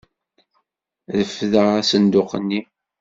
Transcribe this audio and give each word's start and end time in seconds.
Refdeɣ 1.17 1.67
asenduq-nni. 1.79 2.61